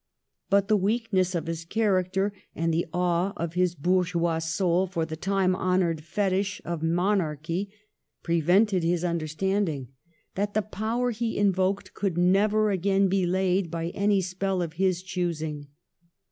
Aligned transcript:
But 0.49 0.67
the 0.67 0.75
weakness 0.77 1.35
of 1.35 1.45
his 1.45 1.63
character, 1.63 2.33
and 2.55 2.73
the 2.73 2.87
awe 2.91 3.33
of 3.37 3.53
his 3.53 3.75
bourgeois 3.75 4.39
soul 4.39 4.87
for 4.87 5.05
the 5.05 5.15
time 5.15 5.55
honored 5.55 6.03
fetich 6.03 6.59
of 6.65 6.81
monarchy, 6.81 7.69
prevented 8.23 8.81
his 8.81 9.03
understanding 9.05 9.89
that 10.33 10.55
the 10.55 10.63
power 10.63 11.11
he 11.11 11.37
invoked 11.37 11.93
could 11.93 12.17
never 12.17 12.71
again 12.71 13.09
be 13.09 13.27
laid 13.27 13.69
by 13.69 13.89
any 13.89 14.21
spell 14.21 14.63
of 14.63 14.73
his 14.73 15.03
choosing. 15.03 15.67